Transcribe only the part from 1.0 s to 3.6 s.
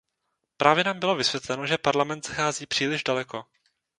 vysvětleno, že Parlament zachází příliš daleko.